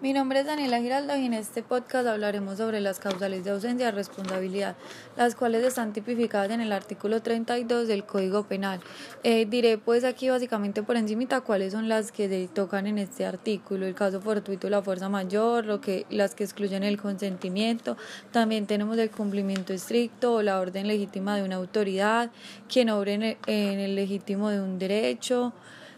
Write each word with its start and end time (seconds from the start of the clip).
Mi 0.00 0.12
nombre 0.12 0.38
es 0.38 0.46
Daniela 0.46 0.80
Giraldo 0.80 1.16
y 1.16 1.26
en 1.26 1.34
este 1.34 1.64
podcast 1.64 2.06
hablaremos 2.06 2.58
sobre 2.58 2.80
las 2.80 3.00
causales 3.00 3.42
de 3.42 3.50
ausencia 3.50 3.86
de 3.86 3.92
responsabilidad, 3.92 4.76
las 5.16 5.34
cuales 5.34 5.64
están 5.64 5.92
tipificadas 5.92 6.52
en 6.52 6.60
el 6.60 6.70
artículo 6.70 7.20
32 7.20 7.88
del 7.88 8.04
Código 8.04 8.44
Penal. 8.44 8.78
Eh, 9.24 9.44
diré 9.46 9.76
pues 9.76 10.04
aquí 10.04 10.28
básicamente 10.28 10.84
por 10.84 10.96
encimita 10.96 11.40
cuáles 11.40 11.72
son 11.72 11.88
las 11.88 12.12
que 12.12 12.28
se 12.28 12.46
tocan 12.46 12.86
en 12.86 12.98
este 12.98 13.26
artículo, 13.26 13.86
el 13.86 13.96
caso 13.96 14.20
fortuito, 14.20 14.70
la 14.70 14.82
fuerza 14.82 15.08
mayor, 15.08 15.64
lo 15.66 15.80
que, 15.80 16.06
las 16.10 16.36
que 16.36 16.44
excluyen 16.44 16.84
el 16.84 16.96
consentimiento, 16.96 17.96
también 18.30 18.68
tenemos 18.68 18.98
el 18.98 19.10
cumplimiento 19.10 19.72
estricto 19.72 20.34
o 20.34 20.42
la 20.42 20.60
orden 20.60 20.86
legítima 20.86 21.34
de 21.34 21.42
una 21.42 21.56
autoridad, 21.56 22.30
quien 22.72 22.90
obre 22.90 23.14
en 23.14 23.80
el, 23.80 23.96
legítimo 23.96 24.50
de 24.50 24.60
un 24.60 24.78
derecho, 24.78 25.52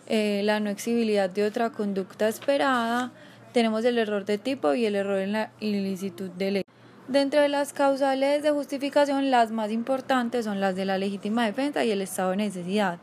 eh, 0.07 0.41
la 0.43 0.59
no 0.59 0.71
exigibilidad 0.71 1.29
de 1.29 1.45
otra 1.45 1.69
conducta 1.69 2.29
esperada, 2.29 3.13
tenemos 3.53 3.85
el 3.85 3.99
error 3.99 4.25
de 4.25 4.39
tipo 4.39 4.75
y 4.75 4.87
el 4.87 4.95
error 4.95 5.19
en 5.19 5.33
la 5.33 5.51
ilicitud 5.61 6.31
de 6.31 6.51
ley. 6.51 6.65
Dentro 7.09 7.41
de 7.41 7.49
las 7.49 7.73
causales 7.73 8.45
de 8.45 8.53
justificación, 8.53 9.33
las 9.33 9.51
más 9.51 9.73
importantes 9.73 10.45
son 10.45 10.61
las 10.61 10.77
de 10.77 10.85
la 10.85 10.97
legítima 10.97 11.45
defensa 11.45 11.85
y 11.85 11.91
el 11.91 12.03
estado 12.03 12.31
de 12.31 12.37
necesidad. 12.37 12.99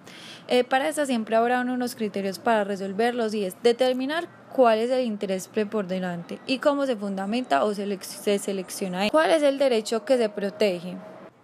Eh, 0.47 0.63
para 0.63 0.87
eso 0.87 1.05
siempre 1.05 1.35
habrá 1.35 1.59
unos 1.59 1.95
criterios 1.95 2.39
para 2.39 2.63
resolverlos 2.63 3.33
y 3.33 3.43
es 3.43 3.61
determinar 3.63 4.29
cuál 4.53 4.79
es 4.79 4.91
el 4.91 5.03
interés 5.03 5.49
preponderante 5.49 6.39
y 6.48 6.59
cómo 6.59 6.85
se 6.85 6.95
fundamenta 6.95 7.65
o 7.65 7.73
se 7.73 8.39
selecciona. 8.39 9.09
¿Cuál 9.09 9.31
es 9.31 9.43
el 9.43 9.57
derecho 9.57 10.05
que 10.05 10.17
se 10.17 10.29
protege? 10.29 10.95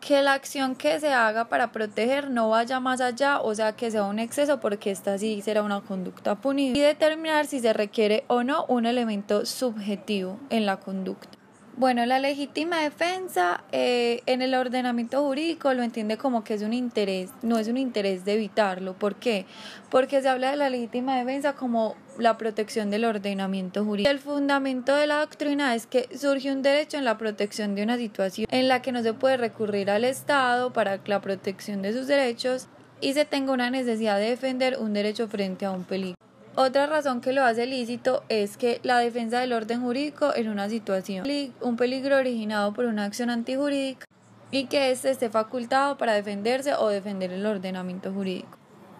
Que 0.05 0.21
la 0.21 0.34
acción 0.34 0.75
que 0.75 0.99
se 0.99 1.13
haga 1.13 1.45
para 1.45 1.71
proteger 1.71 2.30
no 2.30 2.49
vaya 2.49 2.81
más 2.81 2.99
allá, 2.99 3.40
o 3.40 3.55
sea, 3.55 3.73
que 3.73 3.90
sea 3.90 4.04
un 4.04 4.20
exceso, 4.20 4.60
porque 4.60 4.91
esta 4.91 5.18
sí 5.18 5.41
será 5.41 5.63
una 5.63 5.79
conducta 5.79 6.35
punida, 6.35 6.77
y 6.77 6.82
determinar 6.82 7.45
si 7.45 7.62
se 7.62 7.71
requiere 7.71 8.26
o 8.27 8.43
no 8.43 8.65
un 8.65 8.85
elemento 8.85 9.45
subjetivo 9.45 10.37
en 10.49 10.65
la 10.65 10.77
conducta. 10.77 11.43
Bueno, 11.76 12.05
la 12.05 12.20
legítima 12.20 12.82
defensa 12.82 13.63
eh, 13.71 14.21
en 14.27 14.43
el 14.43 14.54
ordenamiento 14.54 15.24
jurídico 15.24 15.74
lo 15.74 15.82
entiende 15.82 16.18
como 16.18 16.43
que 16.43 16.54
es 16.54 16.62
un 16.62 16.71
interés, 16.71 17.32
no 17.41 17.57
es 17.57 17.68
un 17.68 17.77
interés 17.77 18.26
de 18.26 18.34
evitarlo. 18.34 18.93
¿Por 18.93 19.16
qué? 19.16 19.48
Porque 19.90 20.21
se 20.21 20.29
habla 20.29 20.51
de 20.51 20.57
la 20.57 20.70
legítima 20.70 21.18
defensa 21.18 21.54
como 21.55 21.96
la 22.20 22.38
protección 22.38 22.91
del 22.91 23.05
ordenamiento 23.05 23.84
jurídico. 23.84 24.12
El 24.12 24.20
fundamento 24.20 24.96
de 24.96 25.07
la 25.07 25.20
doctrina 25.20 25.74
es 25.74 25.88
que 25.88 26.07
surge 26.16 26.51
un 26.51 26.62
derecho 26.62 26.98
en 26.98 27.05
la 27.05 27.18
protección 27.18 27.74
de 27.74 27.82
una 27.82 27.98
situación 27.98 28.48
en 28.51 28.68
la 28.68 28.84
que 28.84 28.91
no 28.91 29.01
se 29.01 29.13
puede 29.13 29.38
recurrir 29.38 29.90
al 29.90 30.04
Estado 30.04 30.74
para 30.74 30.99
la 31.07 31.21
protección 31.21 31.82
de 31.82 31.94
sus 31.94 32.05
derechos 32.05 32.68
y 33.01 33.13
se 33.13 33.26
tenga 33.26 33.51
una 33.51 33.71
necesidad 33.71 34.20
de 34.20 34.29
defender 34.29 34.77
un 34.79 34.94
derecho 34.94 35.27
frente 35.27 35.66
a 35.66 35.71
un 35.71 35.85
peligro. 35.85 36.23
Otra 36.55 36.85
razón 36.85 37.20
que 37.20 37.34
lo 37.34 37.43
hace 37.43 37.65
lícito 37.65 38.23
es 38.29 38.57
que 38.57 38.79
la 38.84 38.99
defensa 38.99 39.40
del 39.40 39.54
orden 39.54 39.82
jurídico 39.82 40.35
en 40.35 40.49
una 40.49 40.70
situación, 40.70 41.26
un 41.62 41.77
peligro 41.77 42.18
originado 42.18 42.73
por 42.73 42.85
una 42.85 43.05
acción 43.05 43.32
antijurídica 43.32 44.05
y 44.51 44.65
que 44.65 44.91
éste 44.91 45.10
esté 45.10 45.32
facultado 45.32 45.98
para 45.98 46.13
defenderse 46.13 46.76
o 46.76 46.90
defender 46.90 47.32
el 47.32 47.43
ordenamiento 47.48 48.13
jurídico. 48.13 48.55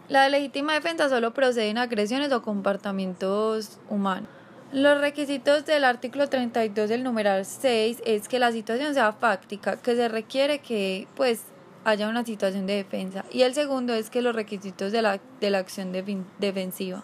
La 0.10 0.28
legítima 0.30 0.74
defensa 0.74 1.10
solo 1.10 1.36
procede 1.36 1.70
en 1.70 1.78
agresiones 1.78 2.32
o 2.32 2.42
comportamientos 2.42 3.80
humanos. 3.88 4.30
Los 4.72 5.00
requisitos 5.00 5.64
del 5.68 5.86
artículo 5.86 6.30
32 6.30 6.90
del 6.90 7.04
numeral 7.04 7.46
6 7.46 8.02
es 8.04 8.28
que 8.28 8.40
la 8.40 8.52
situación 8.52 8.96
sea 8.96 9.14
fáctica, 9.14 9.80
que 9.80 9.96
se 9.96 10.10
requiere 10.10 10.58
que 10.58 11.08
pues 11.16 11.44
haya 11.86 12.10
una 12.10 12.26
situación 12.26 12.66
de 12.66 12.78
defensa. 12.78 13.24
Y 13.32 13.44
el 13.44 13.54
segundo 13.54 13.94
es 13.94 14.10
que 14.10 14.24
los 14.24 14.36
requisitos 14.36 14.92
de 14.92 15.04
la, 15.04 15.20
de 15.40 15.50
la 15.52 15.60
acción 15.60 15.92
defensiva. 16.40 17.04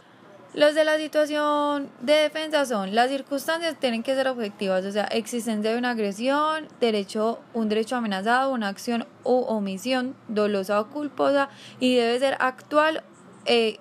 Los 0.55 0.73
de 0.73 0.83
la 0.83 0.97
situación 0.97 1.91
de 2.01 2.13
defensa 2.13 2.66
son 2.66 2.96
las 2.96 3.09
circunstancias 3.09 3.75
tienen 3.79 4.01
que 4.01 4.16
ser 4.16 4.28
objetivas, 4.28 4.84
o 4.84 4.91
sea, 4.91 5.03
existencia 5.06 5.72
de 5.72 5.78
una 5.78 5.91
agresión, 5.91 6.68
derecho, 6.79 7.40
un 7.53 7.69
derecho 7.69 7.96
amenazado, 7.96 8.51
una 8.51 8.68
acción 8.68 9.06
u 9.24 9.41
omisión 9.41 10.16
dolosa 10.28 10.81
o 10.81 10.90
culposa 10.90 11.50
y 11.79 11.96
debe 11.96 12.18
ser 12.18 12.35
actual 12.40 13.03
eh, 13.46 13.78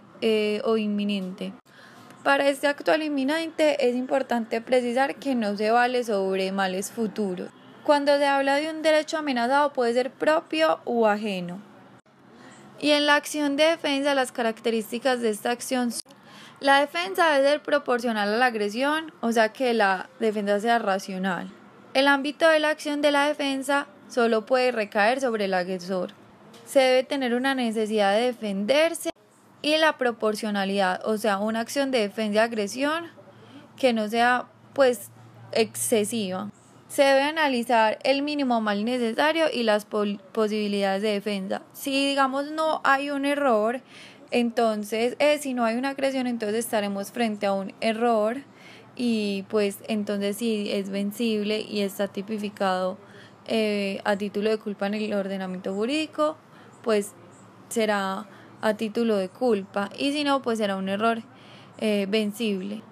o 0.64 0.76
inminente. 0.76 1.54
Para 2.22 2.48
este 2.48 2.66
actual 2.66 3.02
inminente 3.02 3.88
es 3.88 3.96
importante 3.96 4.60
precisar 4.60 5.14
que 5.14 5.34
no 5.34 5.56
se 5.56 5.70
vale 5.70 6.04
sobre 6.04 6.52
males 6.52 6.90
futuros. 6.90 7.48
Cuando 7.82 8.18
se 8.18 8.26
habla 8.26 8.56
de 8.56 8.68
un 8.68 8.82
derecho 8.82 9.16
amenazado 9.16 9.72
puede 9.72 9.94
ser 9.94 10.10
propio 10.10 10.80
o 10.84 11.06
ajeno. 11.06 11.62
Y 12.78 12.90
en 12.90 13.06
la 13.06 13.14
acción 13.14 13.56
de 13.56 13.64
defensa 13.64 14.14
las 14.14 14.32
características 14.32 15.22
de 15.22 15.30
esta 15.30 15.50
acción 15.50 15.90
la 16.60 16.80
defensa 16.80 17.30
debe 17.30 17.48
ser 17.48 17.62
proporcional 17.62 18.32
a 18.32 18.36
la 18.36 18.46
agresión, 18.46 19.12
o 19.20 19.32
sea 19.32 19.52
que 19.52 19.74
la 19.74 20.08
defensa 20.18 20.58
sea 20.60 20.78
racional. 20.78 21.50
El 21.94 22.08
ámbito 22.08 22.48
de 22.48 22.58
la 22.58 22.70
acción 22.70 23.00
de 23.00 23.12
la 23.12 23.26
defensa 23.26 23.86
solo 24.08 24.44
puede 24.46 24.72
recaer 24.72 25.20
sobre 25.20 25.46
el 25.46 25.54
agresor. 25.54 26.12
Se 26.64 26.80
debe 26.80 27.04
tener 27.04 27.34
una 27.34 27.54
necesidad 27.54 28.12
de 28.12 28.26
defenderse 28.26 29.10
y 29.62 29.76
la 29.78 29.98
proporcionalidad, 29.98 31.06
o 31.06 31.16
sea, 31.18 31.38
una 31.38 31.60
acción 31.60 31.90
de 31.90 32.00
defensa 32.00 32.36
y 32.36 32.38
agresión 32.38 33.06
que 33.76 33.92
no 33.92 34.08
sea 34.08 34.46
pues 34.74 35.10
excesiva. 35.52 36.50
Se 36.88 37.02
debe 37.02 37.22
analizar 37.22 37.98
el 38.02 38.22
mínimo 38.22 38.60
mal 38.60 38.84
necesario 38.84 39.46
y 39.52 39.62
las 39.62 39.84
posibilidades 39.84 41.02
de 41.02 41.12
defensa. 41.12 41.62
Si 41.72 42.06
digamos 42.06 42.50
no 42.50 42.80
hay 42.82 43.10
un 43.10 43.24
error, 43.26 43.82
entonces, 44.30 45.16
eh, 45.18 45.38
si 45.38 45.54
no 45.54 45.64
hay 45.64 45.76
una 45.76 45.90
agresión, 45.90 46.26
entonces 46.26 46.64
estaremos 46.64 47.12
frente 47.12 47.46
a 47.46 47.52
un 47.52 47.72
error 47.80 48.36
y 48.96 49.44
pues 49.48 49.78
entonces 49.88 50.36
si 50.36 50.70
es 50.70 50.90
vencible 50.90 51.60
y 51.60 51.80
está 51.80 52.08
tipificado 52.08 52.98
eh, 53.46 54.00
a 54.04 54.16
título 54.16 54.50
de 54.50 54.58
culpa 54.58 54.86
en 54.86 54.94
el 54.94 55.14
ordenamiento 55.14 55.72
jurídico, 55.74 56.36
pues 56.82 57.12
será 57.68 58.26
a 58.60 58.74
título 58.74 59.16
de 59.16 59.28
culpa 59.28 59.88
y 59.96 60.12
si 60.12 60.24
no, 60.24 60.42
pues 60.42 60.58
será 60.58 60.76
un 60.76 60.88
error 60.88 61.22
eh, 61.78 62.06
vencible. 62.08 62.82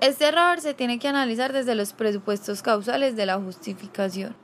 Este 0.00 0.26
error 0.26 0.60
se 0.60 0.74
tiene 0.74 0.98
que 0.98 1.08
analizar 1.08 1.52
desde 1.52 1.74
los 1.74 1.92
presupuestos 1.92 2.62
causales 2.62 3.16
de 3.16 3.26
la 3.26 3.38
justificación. 3.38 4.36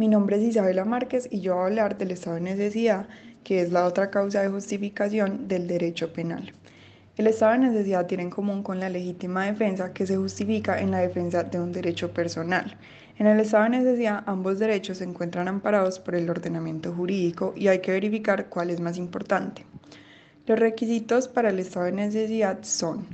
Mi 0.00 0.08
nombre 0.08 0.38
es 0.38 0.42
Isabela 0.42 0.86
Márquez 0.86 1.28
y 1.30 1.40
yo 1.40 1.56
voy 1.56 1.60
a 1.60 1.66
hablar 1.66 1.98
del 1.98 2.12
estado 2.12 2.36
de 2.36 2.40
necesidad, 2.40 3.06
que 3.44 3.60
es 3.60 3.70
la 3.70 3.84
otra 3.84 4.10
causa 4.10 4.40
de 4.40 4.48
justificación 4.48 5.46
del 5.46 5.66
derecho 5.66 6.10
penal. 6.10 6.54
El 7.18 7.26
estado 7.26 7.52
de 7.52 7.68
necesidad 7.68 8.06
tiene 8.06 8.22
en 8.22 8.30
común 8.30 8.62
con 8.62 8.80
la 8.80 8.88
legítima 8.88 9.44
defensa 9.44 9.92
que 9.92 10.06
se 10.06 10.16
justifica 10.16 10.80
en 10.80 10.90
la 10.90 11.00
defensa 11.00 11.42
de 11.42 11.60
un 11.60 11.70
derecho 11.70 12.14
personal. 12.14 12.78
En 13.18 13.26
el 13.26 13.40
estado 13.40 13.64
de 13.64 13.76
necesidad 13.76 14.24
ambos 14.24 14.58
derechos 14.58 14.96
se 14.96 15.04
encuentran 15.04 15.48
amparados 15.48 15.98
por 15.98 16.14
el 16.14 16.30
ordenamiento 16.30 16.94
jurídico 16.94 17.52
y 17.54 17.68
hay 17.68 17.80
que 17.80 17.92
verificar 17.92 18.48
cuál 18.48 18.70
es 18.70 18.80
más 18.80 18.96
importante. 18.96 19.66
Los 20.46 20.58
requisitos 20.58 21.28
para 21.28 21.50
el 21.50 21.58
estado 21.58 21.84
de 21.84 21.92
necesidad 21.92 22.60
son 22.62 23.06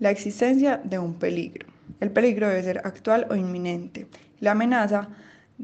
la 0.00 0.10
existencia 0.10 0.80
de 0.82 0.98
un 0.98 1.14
peligro. 1.14 1.68
El 2.00 2.10
peligro 2.10 2.48
debe 2.48 2.64
ser 2.64 2.78
actual 2.78 3.24
o 3.30 3.36
inminente. 3.36 4.08
La 4.40 4.50
amenaza 4.50 5.10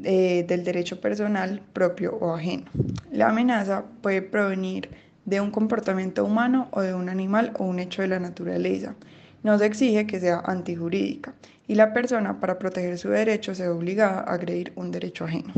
eh, 0.03 0.45
del 0.47 0.63
derecho 0.63 1.01
personal 1.01 1.61
propio 1.73 2.15
o 2.15 2.33
ajeno. 2.33 2.65
La 3.11 3.29
amenaza 3.29 3.83
puede 4.01 4.21
provenir 4.21 4.89
de 5.25 5.41
un 5.41 5.51
comportamiento 5.51 6.25
humano 6.25 6.69
o 6.71 6.81
de 6.81 6.93
un 6.93 7.09
animal 7.09 7.53
o 7.59 7.65
un 7.65 7.79
hecho 7.79 8.01
de 8.01 8.07
la 8.07 8.19
naturaleza. 8.19 8.95
No 9.43 9.57
se 9.57 9.65
exige 9.65 10.07
que 10.07 10.19
sea 10.19 10.39
antijurídica 10.45 11.33
y 11.67 11.75
la 11.75 11.93
persona 11.93 12.39
para 12.39 12.57
proteger 12.57 12.97
su 12.97 13.09
derecho 13.09 13.53
se 13.53 13.63
ve 13.63 13.69
obligada 13.69 14.21
a 14.21 14.33
agredir 14.33 14.71
un 14.75 14.91
derecho 14.91 15.25
ajeno. 15.25 15.53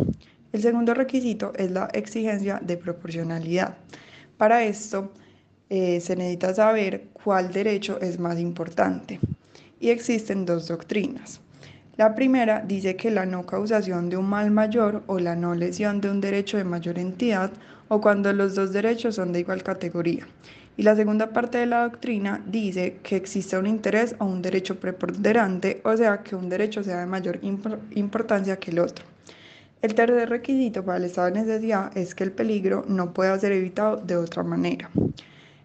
El 0.52 0.62
segundo 0.62 0.94
requisito 0.94 1.54
es 1.56 1.72
la 1.72 1.90
exigencia 1.94 2.60
de 2.62 2.78
proporcionalidad. 2.78 3.76
Para 4.38 4.64
esto 4.64 5.12
eh, 5.70 6.00
se 6.02 6.16
necesita 6.16 6.54
saber 6.54 7.06
cuál 7.14 7.52
derecho 7.52 8.00
es 8.02 8.20
más 8.20 8.40
importante 8.40 9.20
y 9.80 9.90
existen 9.90 10.46
dos 10.46 10.68
doctrinas. 10.68 11.42
La 11.96 12.16
primera 12.16 12.62
dice 12.62 12.96
que 12.96 13.12
la 13.12 13.28
no 13.28 13.46
causación 13.46 14.10
de 14.10 14.18
un 14.18 14.28
mal 14.28 14.50
mayor 14.50 15.04
o 15.06 15.20
la 15.20 15.36
no 15.36 15.54
lesión 15.54 16.02
de 16.02 16.10
un 16.10 16.22
derecho 16.22 16.58
de 16.58 16.64
mayor 16.64 16.98
entidad 16.98 17.52
o 17.88 18.02
cuando 18.02 18.34
los 18.34 18.56
dos 18.56 18.74
derechos 18.74 19.14
son 19.16 19.32
de 19.32 19.42
igual 19.42 19.62
categoría. 19.62 20.28
Y 20.76 20.82
la 20.82 20.96
segunda 20.96 21.30
parte 21.30 21.60
de 21.60 21.68
la 21.68 21.84
doctrina 21.84 22.42
dice 22.48 22.98
que 23.04 23.16
existe 23.16 23.60
un 23.60 23.68
interés 23.68 24.16
o 24.18 24.26
un 24.26 24.42
derecho 24.42 24.80
preponderante, 24.80 25.82
o 25.84 25.96
sea, 25.96 26.24
que 26.24 26.36
un 26.36 26.50
derecho 26.50 26.84
sea 26.84 27.02
de 27.02 27.06
mayor 27.06 27.40
importancia 27.44 28.58
que 28.58 28.72
el 28.72 28.80
otro. 28.80 29.06
El 29.84 29.94
tercer 29.94 30.30
requisito 30.30 30.84
para 30.84 30.98
el 30.98 31.04
estado 31.04 31.28
de 31.28 31.42
necesidad 31.42 31.96
es 31.96 32.16
que 32.16 32.24
el 32.24 32.32
peligro 32.32 32.86
no 32.88 33.14
pueda 33.14 33.38
ser 33.38 33.52
evitado 33.52 33.98
de 33.98 34.18
otra 34.18 34.42
manera. 34.42 34.90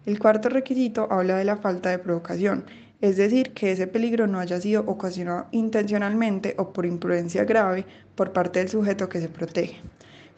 El 0.05 0.19
cuarto 0.19 0.49
requisito 0.49 1.11
habla 1.11 1.37
de 1.37 1.45
la 1.45 1.57
falta 1.57 1.89
de 1.89 1.97
provocación 1.97 2.65
es 3.01 3.17
decir, 3.17 3.53
que 3.53 3.71
ese 3.71 3.87
peligro 3.87 4.27
no 4.27 4.39
haya 4.39 4.59
sido 4.59 4.83
ocasionado 4.85 5.47
intencionalmente 5.51 6.55
o 6.57 6.73
por 6.73 6.85
imprudencia 6.85 7.45
grave 7.45 7.85
por 8.15 8.33
parte 8.33 8.59
del 8.59 8.69
sujeto 8.69 9.07
que 9.07 9.21
se 9.21 9.29
protege. 9.29 9.81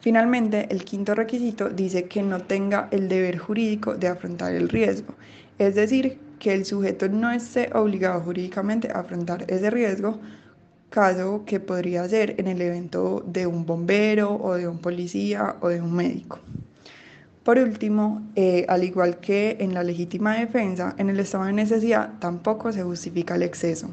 Finalmente, 0.00 0.66
el 0.70 0.84
quinto 0.84 1.14
requisito 1.14 1.68
dice 1.68 2.04
que 2.04 2.22
no 2.22 2.40
tenga 2.40 2.88
el 2.90 3.08
deber 3.08 3.38
jurídico 3.38 3.94
de 3.94 4.08
afrontar 4.08 4.52
el 4.54 4.68
riesgo, 4.68 5.14
es 5.58 5.74
decir, 5.74 6.18
que 6.38 6.52
el 6.52 6.64
sujeto 6.64 7.08
no 7.08 7.30
esté 7.30 7.70
obligado 7.72 8.20
jurídicamente 8.20 8.90
a 8.90 9.00
afrontar 9.00 9.44
ese 9.46 9.70
riesgo, 9.70 10.18
caso 10.90 11.44
que 11.46 11.60
podría 11.60 12.08
ser 12.08 12.34
en 12.38 12.48
el 12.48 12.60
evento 12.60 13.24
de 13.26 13.46
un 13.46 13.64
bombero 13.64 14.34
o 14.34 14.54
de 14.54 14.66
un 14.66 14.78
policía 14.78 15.56
o 15.60 15.68
de 15.68 15.80
un 15.80 15.94
médico. 15.94 16.40
Por 17.44 17.58
último, 17.58 18.22
eh, 18.36 18.64
al 18.68 18.84
igual 18.84 19.18
que 19.18 19.56
en 19.58 19.74
la 19.74 19.82
legítima 19.82 20.36
defensa, 20.36 20.94
en 20.98 21.10
el 21.10 21.18
estado 21.18 21.44
de 21.44 21.52
necesidad 21.52 22.18
tampoco 22.20 22.72
se 22.72 22.84
justifica 22.84 23.34
el 23.34 23.42
exceso. 23.42 23.92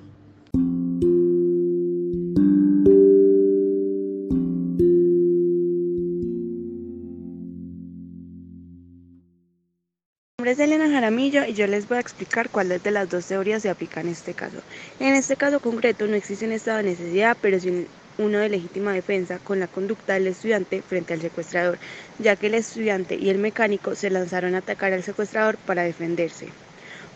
Es 10.49 10.57
Elena 10.57 10.89
Jaramillo 10.89 11.45
y 11.45 11.53
yo 11.53 11.67
les 11.67 11.87
voy 11.87 11.97
a 11.97 12.01
explicar 12.01 12.49
cuáles 12.49 12.81
de 12.81 12.89
las 12.89 13.07
dos 13.07 13.27
teorías 13.27 13.61
se 13.61 13.69
aplican 13.69 14.07
en 14.07 14.13
este 14.13 14.33
caso. 14.33 14.57
En 14.99 15.13
este 15.13 15.35
caso 15.35 15.59
concreto 15.59 16.07
no 16.07 16.15
existe 16.15 16.43
un 16.43 16.53
estado 16.53 16.77
de 16.77 16.85
necesidad, 16.85 17.37
pero 17.39 17.59
sí 17.59 17.85
uno 18.19 18.37
de 18.37 18.49
legítima 18.49 18.93
defensa 18.93 19.39
con 19.39 19.59
la 19.59 19.67
conducta 19.67 20.13
del 20.13 20.27
estudiante 20.27 20.81
frente 20.81 21.13
al 21.13 21.21
secuestrador, 21.21 21.79
ya 22.19 22.35
que 22.35 22.47
el 22.47 22.53
estudiante 22.53 23.15
y 23.15 23.29
el 23.29 23.39
mecánico 23.39 23.95
se 23.95 24.09
lanzaron 24.09 24.53
a 24.53 24.59
atacar 24.59 24.93
al 24.93 25.03
secuestrador 25.03 25.57
para 25.57 25.83
defenderse. 25.83 26.49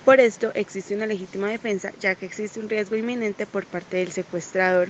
Por 0.06 0.20
esto 0.20 0.52
existe 0.56 0.96
una 0.96 1.06
legítima 1.06 1.50
defensa, 1.50 1.92
ya 2.00 2.16
que 2.16 2.26
existe 2.26 2.60
un 2.60 2.70
riesgo 2.70 2.96
inminente 2.96 3.46
por 3.46 3.66
parte 3.66 3.98
del 3.98 4.12
secuestrador, 4.12 4.88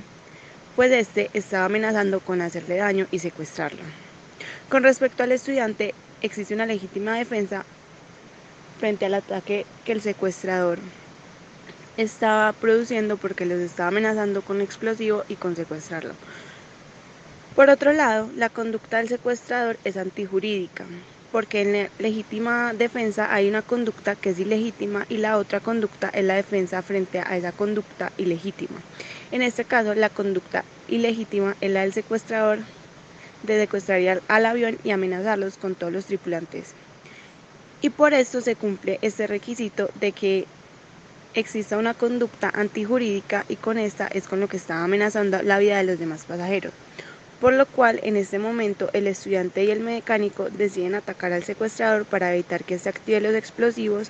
pues 0.76 0.92
este 0.92 1.30
estaba 1.34 1.66
amenazando 1.66 2.20
con 2.20 2.42
hacerle 2.42 2.78
daño 2.78 3.08
y 3.12 3.20
secuestrarlo. 3.20 3.82
Con 4.70 4.84
respecto 4.84 5.24
al 5.24 5.32
estudiante, 5.32 5.94
existe 6.22 6.54
una 6.54 6.66
legítima 6.66 7.18
defensa 7.18 7.66
frente 8.80 9.06
al 9.06 9.14
ataque 9.16 9.66
que 9.84 9.92
el 9.92 10.02
secuestrador 10.02 10.80
estaba 11.98 12.54
produciendo 12.54 13.18
porque 13.18 13.46
los 13.46 13.60
estaba 13.60 13.90
amenazando 13.90 14.42
con 14.42 14.62
explosivo 14.62 15.24
y 15.30 15.36
con 15.36 15.56
secuestrarlo. 15.56 16.14
Por 17.56 17.70
otro 17.70 17.94
lado, 17.94 18.30
la 18.36 18.50
conducta 18.50 18.98
del 18.98 19.10
secuestrador 19.10 19.78
es 19.84 19.98
antijurídica, 19.98 20.86
porque 21.32 21.62
en 21.62 21.74
la 21.74 21.90
legítima 22.00 22.74
defensa 22.74 23.34
hay 23.34 23.48
una 23.48 23.62
conducta 23.62 24.16
que 24.16 24.32
es 24.32 24.40
ilegítima 24.40 25.06
y 25.10 25.18
la 25.18 25.38
otra 25.38 25.60
conducta 25.60 26.10
es 26.10 26.24
la 26.26 26.36
defensa 26.36 26.82
frente 26.82 27.20
a 27.20 27.38
esa 27.38 27.52
conducta 27.52 28.12
ilegítima. 28.18 28.80
En 29.32 29.42
este 29.42 29.66
caso, 29.66 29.94
la 29.94 30.10
conducta 30.10 30.64
ilegítima 30.88 31.56
es 31.62 31.72
la 31.72 31.82
del 31.82 31.94
secuestrador 31.94 32.60
de 33.44 33.60
secuestrar 33.60 34.22
al 34.28 34.46
avión 34.46 34.78
y 34.84 34.92
amenazarlos 34.92 35.58
con 35.58 35.76
todos 35.76 35.94
los 35.94 36.06
tripulantes 36.06 36.74
y 37.84 37.90
por 37.90 38.14
esto 38.14 38.40
se 38.40 38.56
cumple 38.56 38.98
este 39.02 39.28
requisito 39.28 39.90
de 40.00 40.14
que 40.14 40.48
exista 41.34 41.78
una 41.78 41.94
conducta 41.94 42.52
antijurídica 42.54 43.46
y 43.50 43.56
con 43.56 43.78
esta 43.78 44.08
es 44.08 44.28
con 44.28 44.40
lo 44.40 44.48
que 44.48 44.58
está 44.58 44.84
amenazando 44.84 45.42
la 45.42 45.60
vida 45.60 45.78
de 45.78 45.84
los 45.84 46.00
demás 46.00 46.26
pasajeros. 46.26 46.74
Por 47.40 47.54
lo 47.54 47.66
cual, 47.66 48.00
en 48.04 48.16
este 48.16 48.40
momento, 48.40 48.90
el 48.94 49.08
estudiante 49.08 49.64
y 49.64 49.72
el 49.72 49.82
mecánico 49.82 50.50
deciden 50.50 50.96
atacar 50.96 51.34
al 51.34 51.44
secuestrador 51.44 52.06
para 52.06 52.34
evitar 52.34 52.64
que 52.64 52.80
se 52.80 52.90
active 52.90 53.20
los 53.20 53.36
explosivos 53.36 54.10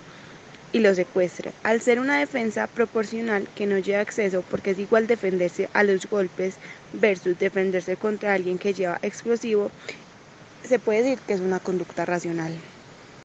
y 0.72 0.80
lo 0.80 0.94
secuestre. 0.94 1.52
Al 1.64 1.82
ser 1.82 2.00
una 2.00 2.20
defensa 2.20 2.68
proporcional 2.68 3.48
que 3.56 3.66
no 3.66 3.80
lleva 3.80 4.02
acceso 4.02 4.44
porque 4.50 4.72
es 4.72 4.80
igual 4.80 5.08
defenderse 5.08 5.70
a 5.74 5.84
los 5.84 6.08
golpes 6.08 6.56
versus 6.92 7.40
defenderse 7.40 7.96
contra 7.96 8.34
alguien 8.34 8.60
que 8.60 8.74
lleva 8.74 9.00
explosivo, 9.02 9.72
se 10.64 10.80
puede 10.80 11.04
decir 11.04 11.20
que 11.26 11.34
es 11.34 11.40
una 11.40 11.60
conducta 11.60 12.06
racional. 12.06 12.54